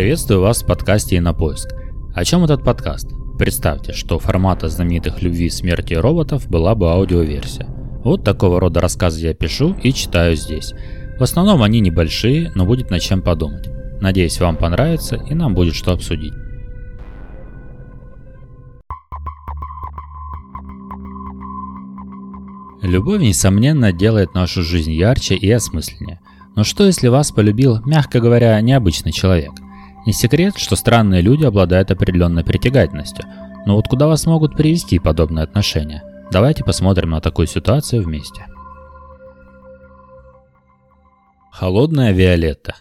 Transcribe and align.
Приветствую 0.00 0.40
вас 0.40 0.62
в 0.62 0.66
подкасте 0.66 1.18
«Инопоиск». 1.18 1.74
О 2.14 2.24
чем 2.24 2.42
этот 2.42 2.64
подкаст? 2.64 3.06
Представьте, 3.38 3.92
что 3.92 4.18
формата 4.18 4.70
знаменитых 4.70 5.20
«Любви, 5.20 5.50
смерти 5.50 5.92
и 5.92 5.96
роботов» 5.96 6.48
была 6.48 6.74
бы 6.74 6.90
аудиоверсия. 6.90 7.66
Вот 8.02 8.24
такого 8.24 8.60
рода 8.60 8.80
рассказы 8.80 9.20
я 9.20 9.34
пишу 9.34 9.76
и 9.82 9.92
читаю 9.92 10.36
здесь. 10.36 10.72
В 11.18 11.22
основном 11.22 11.62
они 11.62 11.80
небольшие, 11.80 12.50
но 12.54 12.64
будет 12.64 12.90
над 12.90 13.02
чем 13.02 13.20
подумать. 13.20 13.68
Надеюсь, 14.00 14.40
вам 14.40 14.56
понравится 14.56 15.16
и 15.16 15.34
нам 15.34 15.52
будет 15.54 15.74
что 15.74 15.92
обсудить. 15.92 16.32
Любовь, 22.80 23.20
несомненно, 23.20 23.92
делает 23.92 24.32
нашу 24.32 24.62
жизнь 24.62 24.92
ярче 24.92 25.34
и 25.34 25.50
осмысленнее. 25.50 26.20
Но 26.56 26.64
что 26.64 26.86
если 26.86 27.08
вас 27.08 27.32
полюбил, 27.32 27.80
мягко 27.84 28.18
говоря, 28.18 28.58
необычный 28.62 29.12
человек– 29.12 29.52
не 30.06 30.12
секрет, 30.12 30.56
что 30.56 30.76
странные 30.76 31.20
люди 31.20 31.44
обладают 31.44 31.90
определенной 31.90 32.44
притягательностью, 32.44 33.24
но 33.66 33.76
вот 33.76 33.88
куда 33.88 34.06
вас 34.06 34.26
могут 34.26 34.56
привести 34.56 34.98
подобные 34.98 35.44
отношения? 35.44 36.02
Давайте 36.32 36.64
посмотрим 36.64 37.10
на 37.10 37.20
такую 37.20 37.46
ситуацию 37.46 38.02
вместе. 38.02 38.46
Холодная 41.52 42.12
Виолетта 42.12 42.76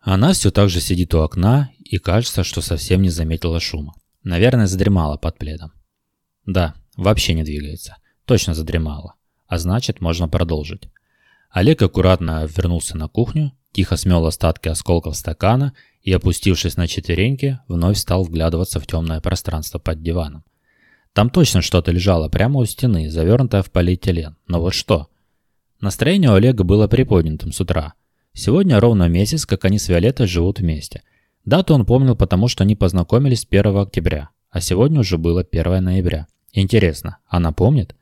Она 0.00 0.32
все 0.32 0.50
так 0.50 0.70
же 0.70 0.80
сидит 0.80 1.12
у 1.14 1.18
окна 1.18 1.70
и 1.84 1.98
кажется, 1.98 2.44
что 2.44 2.62
совсем 2.62 3.02
не 3.02 3.10
заметила 3.10 3.60
шума. 3.60 3.94
Наверное, 4.22 4.66
задремала 4.66 5.16
под 5.18 5.36
пледом. 5.36 5.72
Да, 6.46 6.74
вообще 6.96 7.34
не 7.34 7.42
двигается. 7.42 7.96
Точно 8.24 8.54
задремала. 8.54 9.16
А 9.46 9.58
значит, 9.58 10.00
можно 10.00 10.28
продолжить. 10.28 10.88
Олег 11.50 11.82
аккуратно 11.82 12.46
вернулся 12.46 12.96
на 12.96 13.08
кухню 13.08 13.52
тихо 13.72 13.96
смел 13.96 14.26
остатки 14.26 14.68
осколков 14.68 15.16
стакана 15.16 15.74
и, 16.02 16.12
опустившись 16.12 16.76
на 16.76 16.86
четвереньки, 16.86 17.60
вновь 17.68 17.98
стал 17.98 18.24
вглядываться 18.24 18.80
в 18.80 18.86
темное 18.86 19.20
пространство 19.20 19.78
под 19.78 20.02
диваном. 20.02 20.44
Там 21.12 21.28
точно 21.28 21.60
что-то 21.60 21.90
лежало 21.92 22.28
прямо 22.28 22.60
у 22.60 22.64
стены, 22.64 23.10
завернутое 23.10 23.62
в 23.62 23.70
полиэтилен. 23.70 24.36
Но 24.46 24.60
вот 24.60 24.74
что? 24.74 25.08
Настроение 25.80 26.30
у 26.30 26.34
Олега 26.34 26.64
было 26.64 26.86
приподнятым 26.86 27.52
с 27.52 27.60
утра. 27.60 27.94
Сегодня 28.32 28.80
ровно 28.80 29.08
месяц, 29.08 29.44
как 29.44 29.64
они 29.64 29.78
с 29.78 29.88
Виолеттой 29.88 30.26
живут 30.26 30.60
вместе. 30.60 31.02
Дату 31.44 31.74
он 31.74 31.84
помнил, 31.84 32.16
потому 32.16 32.48
что 32.48 32.64
они 32.64 32.76
познакомились 32.76 33.46
1 33.50 33.76
октября, 33.76 34.30
а 34.50 34.60
сегодня 34.60 35.00
уже 35.00 35.18
было 35.18 35.42
1 35.42 35.84
ноября. 35.84 36.28
Интересно, 36.52 37.18
она 37.26 37.52
помнит? 37.52 37.94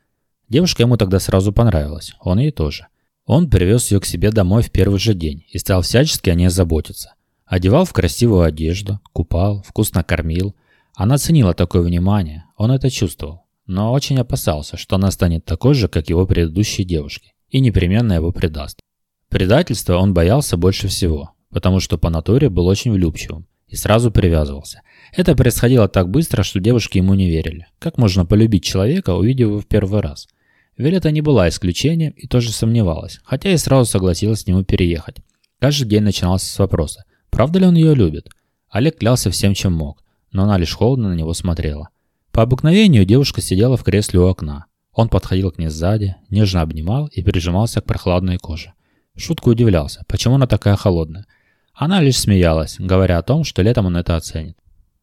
Девушка 0.49 0.83
ему 0.83 0.97
тогда 0.97 1.19
сразу 1.21 1.53
понравилась, 1.53 2.15
он 2.21 2.39
ей 2.39 2.51
тоже. 2.53 2.89
Он 3.33 3.49
привез 3.49 3.93
ее 3.93 4.01
к 4.01 4.07
себе 4.07 4.33
домой 4.33 4.61
в 4.61 4.73
первый 4.73 4.99
же 4.99 5.15
день 5.15 5.47
и 5.53 5.59
стал 5.59 5.83
всячески 5.83 6.31
о 6.31 6.35
ней 6.35 6.49
заботиться. 6.49 7.15
Одевал 7.47 7.85
в 7.85 7.93
красивую 7.93 8.43
одежду, 8.43 8.99
купал, 9.13 9.63
вкусно 9.63 10.03
кормил. 10.03 10.57
Она 10.97 11.17
ценила 11.17 11.55
такое 11.55 11.83
внимание, 11.83 12.47
он 12.57 12.73
это 12.73 12.91
чувствовал, 12.91 13.45
но 13.69 13.93
очень 13.93 14.19
опасался, 14.19 14.77
что 14.77 14.97
она 14.97 15.13
станет 15.13 15.45
такой 15.45 15.75
же, 15.75 15.87
как 15.87 16.09
его 16.09 16.27
предыдущие 16.27 16.85
девушки, 16.85 17.33
и 17.51 17.61
непременно 17.61 18.15
его 18.15 18.33
предаст. 18.33 18.81
Предательства 19.29 19.99
он 19.99 20.13
боялся 20.13 20.57
больше 20.57 20.89
всего, 20.89 21.31
потому 21.51 21.79
что 21.79 21.99
по 21.99 22.11
натуре 22.11 22.49
был 22.49 22.67
очень 22.67 22.91
влюбчивым 22.91 23.47
и 23.69 23.77
сразу 23.77 24.11
привязывался. 24.11 24.83
Это 25.13 25.37
происходило 25.37 25.87
так 25.87 26.11
быстро, 26.11 26.43
что 26.43 26.59
девушки 26.59 26.99
ему 26.99 27.15
не 27.15 27.31
верили. 27.31 27.69
Как 27.79 27.97
можно 27.97 28.27
полюбить 28.27 28.65
человека, 28.65 29.15
увидев 29.15 29.51
его 29.51 29.61
в 29.61 29.67
первый 29.67 30.01
раз– 30.01 30.27
Виолетта 30.81 31.11
не 31.11 31.21
была 31.21 31.47
исключением 31.51 32.13
и 32.13 32.27
тоже 32.27 32.53
сомневалась, 32.53 33.21
хотя 33.23 33.53
и 33.53 33.59
сразу 33.59 33.85
согласилась 33.85 34.41
с 34.41 34.47
нему 34.47 34.65
переехать. 34.65 35.17
Каждый 35.59 35.87
день 35.87 36.01
начинался 36.01 36.47
с 36.47 36.59
вопроса, 36.59 37.05
правда 37.29 37.59
ли 37.59 37.67
он 37.67 37.75
ее 37.75 37.95
любит. 37.95 38.31
Олег 38.71 38.97
клялся 38.97 39.31
всем, 39.31 39.53
чем 39.53 39.75
мог, 39.75 40.03
но 40.33 40.45
она 40.45 40.57
лишь 40.57 40.73
холодно 40.73 41.11
на 41.11 41.15
него 41.15 41.35
смотрела. 41.35 41.91
По 42.33 42.41
обыкновению 42.45 43.05
девушка 43.05 43.43
сидела 43.43 43.77
в 43.77 43.85
кресле 43.85 44.21
у 44.21 44.27
окна. 44.27 44.65
Он 44.95 45.11
подходил 45.11 45.51
к 45.51 45.59
ней 45.59 45.69
сзади, 45.69 46.17
нежно 46.31 46.63
обнимал 46.63 47.09
и 47.09 47.23
прижимался 47.23 47.83
к 47.83 47.85
прохладной 47.85 48.39
коже. 48.39 48.73
Шутку 49.19 49.51
удивлялся, 49.51 50.03
почему 50.09 50.37
она 50.37 50.47
такая 50.47 50.77
холодная. 50.77 51.27
Она 51.75 52.01
лишь 52.01 52.19
смеялась, 52.19 52.77
говоря 52.79 53.19
о 53.19 53.23
том, 53.23 53.45
что 53.45 53.61
летом 53.61 53.85
он 53.85 53.99
это 53.99 54.17
оценит. 54.17 54.57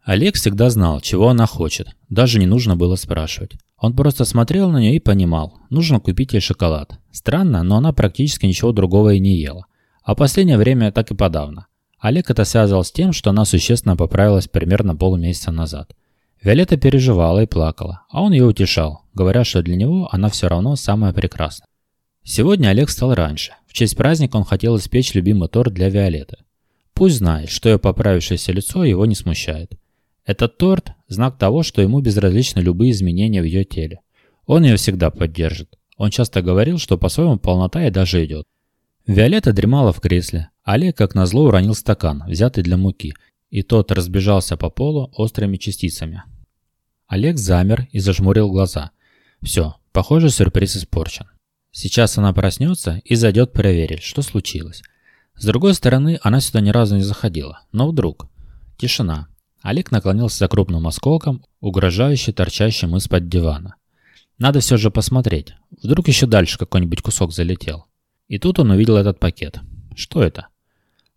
Олег 0.03 0.37
всегда 0.37 0.71
знал, 0.71 1.01
чего 1.01 1.29
она 1.29 1.45
хочет, 1.45 1.89
даже 2.09 2.39
не 2.39 2.47
нужно 2.47 2.75
было 2.75 2.95
спрашивать. 2.95 3.57
Он 3.77 3.95
просто 3.95 4.25
смотрел 4.25 4.71
на 4.71 4.79
нее 4.79 4.95
и 4.95 4.99
понимал, 4.99 5.56
нужно 5.69 5.99
купить 5.99 6.33
ей 6.33 6.39
шоколад. 6.39 6.99
Странно, 7.11 7.63
но 7.63 7.77
она 7.77 7.93
практически 7.93 8.45
ничего 8.45 8.71
другого 8.71 9.13
и 9.13 9.19
не 9.19 9.37
ела. 9.37 9.65
А 10.03 10.15
последнее 10.15 10.57
время 10.57 10.91
так 10.91 11.11
и 11.11 11.15
подавно. 11.15 11.67
Олег 11.99 12.29
это 12.29 12.45
связывал 12.45 12.83
с 12.83 12.91
тем, 12.91 13.11
что 13.11 13.31
она 13.31 13.45
существенно 13.45 13.95
поправилась 13.95 14.47
примерно 14.47 14.95
полмесяца 14.95 15.51
назад. 15.51 15.93
Виолетта 16.41 16.77
переживала 16.77 17.43
и 17.43 17.47
плакала, 17.47 18.03
а 18.09 18.21
он 18.21 18.31
ее 18.31 18.45
утешал, 18.45 19.01
говоря, 19.13 19.43
что 19.43 19.63
для 19.63 19.75
него 19.75 20.07
она 20.11 20.29
все 20.29 20.47
равно 20.47 20.75
самая 20.75 21.11
прекрасная. 21.11 21.67
Сегодня 22.23 22.69
Олег 22.69 22.89
встал 22.89 23.15
раньше. 23.15 23.53
В 23.65 23.73
честь 23.73 23.97
праздника 23.97 24.35
он 24.35 24.43
хотел 24.43 24.77
испечь 24.77 25.13
любимый 25.13 25.49
торт 25.49 25.73
для 25.73 25.89
Виолетты. 25.89 26.37
Пусть 26.93 27.17
знает, 27.17 27.49
что 27.49 27.69
ее 27.69 27.79
поправившееся 27.79 28.51
лицо 28.51 28.83
его 28.83 29.05
не 29.05 29.15
смущает. 29.15 29.71
Этот 30.25 30.57
торт– 30.57 30.91
знак 31.07 31.37
того, 31.37 31.63
что 31.63 31.81
ему 31.81 32.01
безразличны 32.01 32.59
любые 32.59 32.91
изменения 32.91 33.41
в 33.41 33.45
ее 33.45 33.63
теле. 33.63 34.01
Он 34.47 34.63
ее 34.63 34.77
всегда 34.77 35.11
поддержит. 35.11 35.77
Он 35.97 36.09
часто 36.09 36.41
говорил, 36.41 36.79
что 36.79 36.97
по-своему 36.97 37.37
полнота 37.37 37.85
и 37.85 37.91
даже 37.91 38.25
идет. 38.25 38.47
Виолетта 39.05 39.53
дремала 39.53 39.91
в 39.91 39.99
кресле. 39.99 40.49
Олег, 40.63 40.97
как 40.97 41.15
назло, 41.15 41.43
уронил 41.43 41.75
стакан, 41.75 42.23
взятый 42.27 42.63
для 42.63 42.77
муки, 42.77 43.13
и 43.49 43.61
тот 43.61 43.91
разбежался 43.91 44.57
по 44.57 44.69
полу 44.69 45.11
острыми 45.13 45.57
частицами. 45.57 46.23
Олег 47.07 47.37
замер 47.37 47.87
и 47.91 47.99
зажмурил 47.99 48.49
глаза. 48.49 48.91
Все, 49.41 49.75
похоже, 49.91 50.29
сюрприз 50.29 50.77
испорчен. 50.77 51.27
Сейчас 51.71 52.17
она 52.17 52.33
проснется 52.33 53.01
и 53.05 53.15
зайдет 53.15 53.53
проверить, 53.53 54.01
что 54.01 54.21
случилось. 54.21 54.81
С 55.35 55.45
другой 55.45 55.73
стороны, 55.73 56.19
она 56.23 56.39
сюда 56.39 56.61
ни 56.61 56.69
разу 56.69 56.95
не 56.95 57.03
заходила. 57.03 57.61
Но 57.71 57.87
вдруг. 57.89 58.27
Тишина. 58.77 59.27
Олег 59.61 59.91
наклонился 59.91 60.39
за 60.39 60.47
крупным 60.47 60.87
осколком, 60.87 61.43
угрожающе 61.59 62.31
торчащим 62.31 62.95
из-под 62.95 63.27
дивана. 63.29 63.75
Надо 64.39 64.59
все 64.59 64.77
же 64.77 64.91
посмотреть. 64.91 65.53
Вдруг 65.81 66.07
еще 66.07 66.27
дальше 66.27 66.59
какой-нибудь 66.59 67.01
кусок 67.01 67.33
залетел. 67.33 67.85
И 68.27 68.37
тут 68.37 68.59
он 68.59 68.71
увидел 68.71 68.95
этот 68.97 69.19
пакет. 69.19 69.59
Что 69.95 70.21
это? 70.21 70.47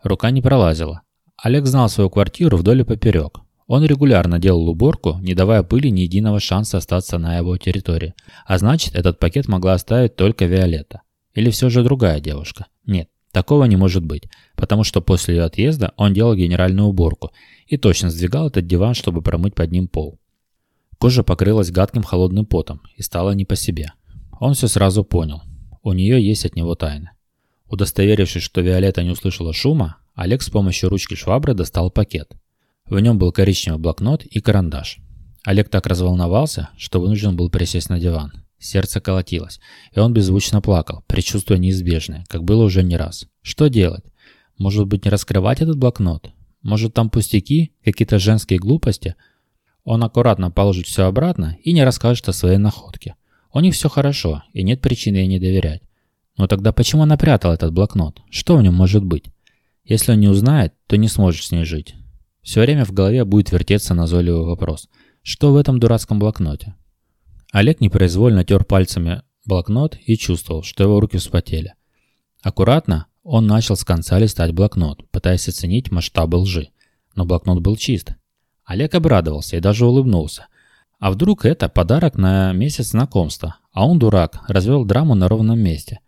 Рука 0.03 0.31
не 0.31 0.41
пролазила. 0.41 1.03
Олег 1.37 1.67
знал 1.67 1.89
свою 1.89 2.09
квартиру 2.09 2.57
вдоль 2.57 2.81
и 2.81 2.85
поперек. 2.85 3.41
Он 3.67 3.85
регулярно 3.85 4.39
делал 4.39 4.69
уборку, 4.69 5.19
не 5.21 5.35
давая 5.35 5.63
пыли 5.63 5.91
ни 5.91 6.01
единого 6.01 6.41
шанса 6.41 6.79
остаться 6.79 7.19
на 7.19 7.37
его 7.37 7.57
территории. 7.57 8.15
А 8.47 8.59
значит, 8.59 8.95
этот 8.95 9.19
пакет 9.19 9.49
могла 9.49 9.75
оставить 9.75 10.17
только 10.17 10.47
Виолетта. 10.47 11.03
Или 11.35 11.51
все 11.51 11.69
же 11.69 11.85
другая 11.85 12.21
девушка. 12.21 12.67
Нет, 12.87 13.09
такого 13.33 13.65
не 13.65 13.77
может 13.77 14.05
быть, 14.05 14.25
потому 14.57 14.83
что 14.83 15.01
после 15.01 15.37
ее 15.37 15.43
отъезда 15.45 15.93
он 15.97 16.15
делал 16.15 16.35
генеральную 16.35 16.89
уборку 16.89 17.31
и 17.67 17.77
точно 17.77 18.11
сдвигал 18.11 18.49
этот 18.49 18.67
диван, 18.67 18.95
чтобы 18.95 19.23
промыть 19.23 19.55
под 19.55 19.71
ним 19.71 19.89
пол. 19.89 20.19
Кожа 21.01 21.23
покрылась 21.23 21.71
гадким 21.71 22.03
холодным 22.03 22.45
потом 22.45 22.83
и 22.95 23.03
стала 23.03 23.31
не 23.31 23.47
по 23.47 23.57
себе. 23.57 23.95
Он 24.39 24.53
все 24.53 24.69
сразу 24.69 25.03
понял. 25.03 25.41
У 25.83 25.95
нее 25.95 26.23
есть 26.23 26.45
от 26.45 26.57
него 26.57 26.75
тайна. 26.75 27.13
Удостоверившись, 27.69 28.43
что 28.43 28.61
Виолетта 28.61 29.03
не 29.03 29.11
услышала 29.11 29.55
шума, 29.55 29.97
Олег 30.15 30.43
с 30.43 30.51
помощью 30.51 30.91
ручки 30.91 31.15
швабры 31.15 31.55
достал 31.55 31.91
пакет. 31.91 32.33
В 32.85 32.99
нем 33.01 33.17
был 33.17 33.33
коричневый 33.33 33.81
блокнот 33.81 34.27
и 34.27 34.41
карандаш. 34.41 34.99
Олег 35.43 35.71
так 35.71 35.87
разволновался, 35.87 36.69
что 36.77 37.01
вынужден 37.01 37.35
был 37.35 37.49
присесть 37.49 37.89
на 37.89 37.99
диван. 37.99 38.45
Сердце 38.59 39.01
колотилось, 39.01 39.59
и 39.93 40.01
он 40.01 40.13
беззвучно 40.13 40.61
плакал, 40.61 41.03
предчувствуя 41.07 41.57
неизбежное, 41.57 42.27
как 42.29 42.45
было 42.45 42.63
уже 42.63 42.83
не 42.83 42.99
раз. 42.99 43.27
Что 43.41 43.69
делать? 43.69 44.05
Может 44.59 44.87
быть, 44.87 45.07
не 45.07 45.11
раскрывать 45.11 45.63
этот 45.63 45.79
блокнот? 45.79 46.31
Может 46.61 46.93
там 46.93 47.09
пустяки, 47.09 47.73
какие-то 47.83 48.19
женские 48.19 48.59
глупости? 48.59 49.15
Он 49.85 50.03
аккуратно 50.05 50.51
положит 50.51 50.87
все 50.87 51.05
обратно 51.05 51.57
и 51.63 51.73
не 51.73 51.85
расскажет 51.85 52.29
о 52.29 52.33
своей 52.33 52.59
находке. 52.59 53.15
У 53.53 53.61
них 53.61 53.75
все 53.75 53.89
хорошо, 53.89 54.43
и 54.53 54.63
нет 54.63 54.81
причины 54.81 55.17
ей 55.17 55.27
не 55.27 55.41
доверять. 55.41 55.83
Но 56.37 56.47
тогда 56.47 56.73
почему 56.73 57.03
она 57.03 57.17
прятала 57.17 57.55
этот 57.55 57.73
блокнот? 57.73 58.23
Что 58.31 58.57
в 58.57 58.63
нем 58.63 58.75
может 58.75 59.05
быть? 59.05 59.25
Если 59.85 60.13
он 60.13 60.21
не 60.21 60.29
узнает, 60.29 60.75
то 60.87 60.97
не 60.97 61.09
сможет 61.09 61.45
с 61.45 61.51
ней 61.51 61.65
жить. 61.65 61.95
Все 62.43 62.61
время 62.61 62.85
в 62.85 62.93
голове 62.93 63.25
будет 63.25 63.51
вертеться 63.51 63.95
назойливый 63.95 64.47
вопрос. 64.47 64.89
Что 65.23 65.53
в 65.53 65.57
этом 65.57 65.79
дурацком 65.79 66.19
блокноте? 66.19 66.75
Олег 67.53 67.81
непроизвольно 67.81 68.45
тер 68.45 68.65
пальцами 68.65 69.23
блокнот 69.45 69.99
и 70.07 70.17
чувствовал, 70.17 70.63
что 70.63 70.85
его 70.85 71.01
руки 71.01 71.19
вспотели. 71.19 71.75
Аккуратно, 72.43 73.07
он 73.23 73.47
начал 73.47 73.77
с 73.77 73.85
конца 73.85 74.19
листать 74.19 74.53
блокнот, 74.53 75.11
пытаясь 75.11 75.49
оценить 75.49 75.91
масштабы 75.91 76.37
лжи. 76.37 76.69
Но 77.15 77.25
блокнот 77.25 77.61
был 77.61 77.77
чист. 77.77 78.15
Олег 78.71 78.95
обрадовался 78.95 79.57
и 79.57 79.61
даже 79.61 79.85
улыбнулся. 79.85 80.47
А 81.01 81.11
вдруг 81.11 81.45
это 81.45 81.69
подарок 81.69 82.15
на 82.15 82.53
месяц 82.53 82.91
знакомства, 82.91 83.57
а 83.73 83.85
он, 83.85 83.99
дурак, 83.99 84.45
развел 84.47 84.85
драму 84.85 85.17
на 85.17 85.27
ровном 85.27 85.59
месте. 85.59 85.99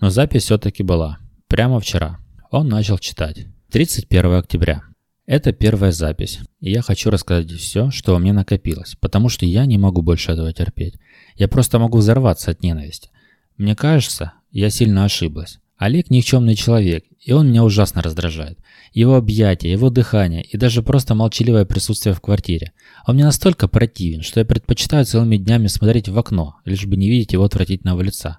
Но 0.00 0.10
запись 0.10 0.42
все-таки 0.42 0.82
была. 0.82 1.16
Прямо 1.46 1.80
вчера. 1.80 2.18
Он 2.50 2.68
начал 2.68 2.98
читать. 2.98 3.46
31 3.70 4.34
октября. 4.34 4.82
Это 5.24 5.54
первая 5.54 5.92
запись, 5.92 6.40
и 6.60 6.72
я 6.72 6.82
хочу 6.82 7.08
рассказать 7.08 7.50
все, 7.52 7.90
что 7.90 8.12
во 8.12 8.18
мне 8.18 8.34
накопилось, 8.34 8.96
потому 9.00 9.30
что 9.30 9.46
я 9.46 9.64
не 9.64 9.78
могу 9.78 10.02
больше 10.02 10.32
этого 10.32 10.52
терпеть. 10.52 10.96
Я 11.36 11.48
просто 11.48 11.78
могу 11.78 11.96
взорваться 11.96 12.50
от 12.50 12.62
ненависти. 12.62 13.08
Мне 13.56 13.74
кажется, 13.74 14.34
я 14.50 14.68
сильно 14.68 15.06
ошиблась. 15.06 15.58
Олег 15.76 16.08
никчемный 16.08 16.54
человек, 16.54 17.04
и 17.20 17.32
он 17.32 17.48
меня 17.48 17.64
ужасно 17.64 18.00
раздражает. 18.00 18.58
Его 18.92 19.16
объятия, 19.16 19.72
его 19.72 19.90
дыхание 19.90 20.42
и 20.42 20.56
даже 20.56 20.82
просто 20.82 21.14
молчаливое 21.14 21.64
присутствие 21.64 22.14
в 22.14 22.20
квартире. 22.20 22.72
Он 23.06 23.16
мне 23.16 23.24
настолько 23.24 23.66
противен, 23.66 24.22
что 24.22 24.40
я 24.40 24.46
предпочитаю 24.46 25.04
целыми 25.04 25.36
днями 25.36 25.66
смотреть 25.66 26.08
в 26.08 26.16
окно, 26.18 26.56
лишь 26.64 26.86
бы 26.86 26.96
не 26.96 27.08
видеть 27.08 27.32
его 27.32 27.44
отвратительного 27.44 28.02
лица. 28.02 28.38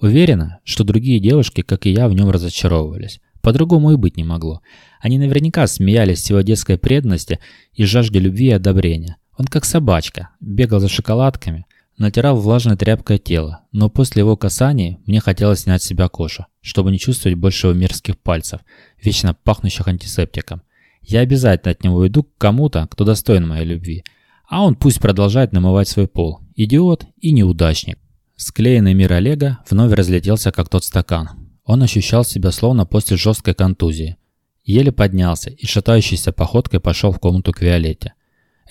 Уверена, 0.00 0.60
что 0.62 0.84
другие 0.84 1.18
девушки, 1.18 1.62
как 1.62 1.86
и 1.86 1.90
я, 1.90 2.08
в 2.08 2.14
нем 2.14 2.30
разочаровывались. 2.30 3.20
По-другому 3.42 3.92
и 3.92 3.96
быть 3.96 4.16
не 4.16 4.24
могло. 4.24 4.60
Они 5.00 5.18
наверняка 5.18 5.66
смеялись 5.66 6.22
с 6.22 6.30
его 6.30 6.42
детской 6.42 6.78
преданности 6.78 7.40
и 7.72 7.84
жажде 7.84 8.20
любви 8.20 8.48
и 8.48 8.52
одобрения. 8.52 9.16
Он 9.36 9.46
как 9.46 9.64
собачка, 9.64 10.30
бегал 10.40 10.80
за 10.80 10.88
шоколадками, 10.88 11.66
натирал 11.98 12.40
влажной 12.40 12.76
тряпкой 12.76 13.18
тело, 13.18 13.64
но 13.72 13.90
после 13.90 14.20
его 14.20 14.36
касания 14.36 14.98
мне 15.06 15.20
хотелось 15.20 15.60
снять 15.60 15.82
с 15.82 15.86
себя 15.86 16.08
кожу, 16.08 16.46
чтобы 16.60 16.90
не 16.90 16.98
чувствовать 16.98 17.36
больше 17.36 17.66
его 17.66 17.76
мерзких 17.76 18.18
пальцев, 18.18 18.60
вечно 19.02 19.34
пахнущих 19.34 19.86
антисептиком. 19.86 20.62
Я 21.02 21.20
обязательно 21.20 21.72
от 21.72 21.82
него 21.82 21.96
уйду 21.96 22.22
к 22.22 22.36
кому-то, 22.38 22.86
кто 22.90 23.04
достоин 23.04 23.48
моей 23.48 23.64
любви. 23.64 24.04
А 24.48 24.62
он 24.62 24.76
пусть 24.76 25.00
продолжает 25.00 25.52
намывать 25.52 25.88
свой 25.88 26.08
пол. 26.08 26.40
Идиот 26.54 27.06
и 27.20 27.32
неудачник. 27.32 27.98
Склеенный 28.36 28.94
мир 28.94 29.12
Олега 29.12 29.58
вновь 29.68 29.92
разлетелся, 29.92 30.52
как 30.52 30.68
тот 30.68 30.84
стакан. 30.84 31.30
Он 31.64 31.82
ощущал 31.82 32.24
себя 32.24 32.50
словно 32.50 32.86
после 32.86 33.16
жесткой 33.16 33.54
контузии. 33.54 34.16
Еле 34.64 34.92
поднялся 34.92 35.50
и 35.50 35.66
шатающейся 35.66 36.32
походкой 36.32 36.80
пошел 36.80 37.10
в 37.10 37.18
комнату 37.18 37.52
к 37.52 37.60
Виолетте. 37.60 38.14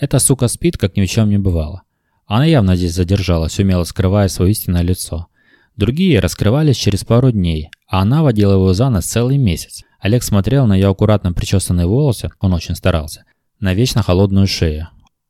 Эта 0.00 0.20
сука 0.20 0.48
спит, 0.48 0.78
как 0.78 0.96
ни 0.96 1.04
в 1.04 1.10
чем 1.10 1.28
не 1.28 1.38
бывало. 1.38 1.82
Она 2.28 2.44
явно 2.44 2.76
здесь 2.76 2.94
задержалась, 2.94 3.58
умело 3.58 3.84
скрывая 3.84 4.28
свое 4.28 4.52
истинное 4.52 4.82
лицо. 4.82 5.28
Другие 5.76 6.20
раскрывались 6.20 6.76
через 6.76 7.02
пару 7.02 7.32
дней, 7.32 7.70
а 7.86 8.02
она 8.02 8.22
водила 8.22 8.52
его 8.52 8.74
за 8.74 8.90
нос 8.90 9.06
целый 9.06 9.38
месяц. 9.38 9.82
Олег 9.98 10.22
смотрел 10.22 10.66
на 10.66 10.74
ее 10.74 10.88
аккуратно 10.88 11.32
причесанные 11.32 11.86
волосы, 11.86 12.30
он 12.38 12.52
очень 12.52 12.74
старался, 12.74 13.24
на 13.60 13.72
вечно 13.72 14.02
холодную 14.02 14.46
шею. 14.46 14.88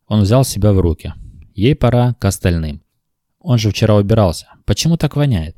Он 0.09 0.23
взял 0.23 0.45
себя 0.45 0.73
в 0.73 0.81
руки. 0.81 1.15
Ей 1.55 1.77
пора 1.77 2.15
к 2.15 2.25
остальным. 2.25 2.83
Он 3.39 3.59
же 3.59 3.71
вчера 3.71 3.95
убирался. 3.95 4.49
Почему 4.65 4.97
так 4.97 5.15
воняет? 5.15 5.57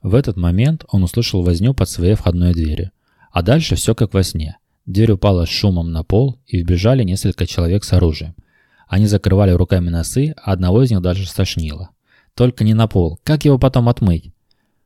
В 0.00 0.14
этот 0.14 0.36
момент 0.36 0.84
он 0.88 1.02
услышал 1.02 1.42
возню 1.42 1.74
под 1.74 1.88
своей 1.88 2.14
входной 2.14 2.52
дверью. 2.52 2.92
А 3.32 3.42
дальше 3.42 3.74
все 3.74 3.96
как 3.96 4.14
во 4.14 4.22
сне. 4.22 4.58
Дверь 4.84 5.12
упала 5.12 5.44
с 5.44 5.48
шумом 5.48 5.90
на 5.90 6.04
пол, 6.04 6.38
и 6.46 6.58
вбежали 6.58 7.02
несколько 7.02 7.46
человек 7.46 7.82
с 7.82 7.92
оружием. 7.92 8.36
Они 8.86 9.06
закрывали 9.06 9.50
руками 9.50 9.88
носы, 9.88 10.34
а 10.42 10.52
одного 10.52 10.82
из 10.82 10.90
них 10.90 11.00
даже 11.02 11.26
стошнило. 11.26 11.90
Только 12.34 12.64
не 12.64 12.74
на 12.74 12.86
пол. 12.86 13.18
Как 13.24 13.44
его 13.44 13.58
потом 13.58 13.88
отмыть? 13.88 14.32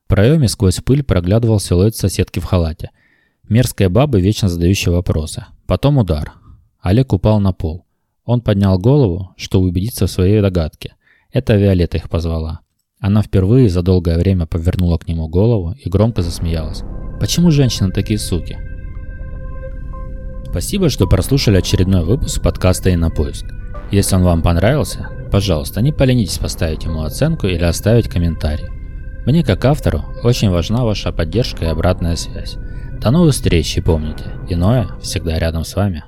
В 0.05 0.09
проеме 0.09 0.49
сквозь 0.49 0.81
пыль 0.81 1.03
проглядывал 1.03 1.61
силуэт 1.61 1.95
соседки 1.95 2.39
в 2.39 2.45
халате. 2.45 2.91
Мерзкая 3.49 3.89
баба, 3.89 4.19
вечно 4.19 4.49
задающая 4.49 4.93
вопросы. 4.93 5.45
Потом 5.67 5.99
удар. 5.99 6.33
Олег 6.81 7.13
упал 7.13 7.41
на 7.41 7.53
пол. 7.53 7.85
Он 8.25 8.41
поднял 8.41 8.79
голову, 8.79 9.35
чтобы 9.37 9.69
убедиться 9.69 10.07
в 10.07 10.11
своей 10.11 10.41
догадке. 10.41 10.95
Это 11.33 11.57
Виолетта 11.57 11.99
их 11.99 12.09
позвала. 12.09 12.61
Она 13.01 13.23
впервые 13.23 13.69
за 13.69 13.83
долгое 13.83 14.19
время 14.19 14.47
повернула 14.47 14.99
к 14.99 15.09
нему 15.09 15.29
голову 15.29 15.75
и 15.83 15.89
громко 15.89 16.23
засмеялась. 16.23 16.83
Почему 17.19 17.51
женщины 17.51 17.91
такие 17.91 18.19
суки? 18.19 18.59
Спасибо, 20.49 20.89
что 20.91 21.07
прослушали 21.07 21.59
очередной 21.59 22.05
выпуск 22.05 22.43
подкаста 22.43 22.93
«Инопоиск». 22.93 23.47
Если 23.91 24.15
он 24.15 24.23
вам 24.23 24.43
понравился, 24.43 25.09
пожалуйста, 25.33 25.81
не 25.81 25.93
поленитесь 25.93 26.39
поставить 26.39 26.85
ему 26.85 27.03
оценку 27.03 27.47
или 27.47 27.65
оставить 27.65 28.09
комментарий. 28.09 28.69
Мне 29.27 29.45
как 29.45 29.65
автору 29.65 30.05
очень 30.23 30.51
важна 30.51 30.85
ваша 30.85 31.13
поддержка 31.13 31.65
и 31.65 31.69
обратная 31.69 32.17
связь. 32.17 32.57
До 33.01 33.11
новых 33.11 33.35
встреч 33.35 33.77
и 33.77 33.81
помните, 33.81 34.25
иное 34.49 34.89
всегда 35.01 35.39
рядом 35.39 35.65
с 35.65 35.75
вами. 35.75 36.05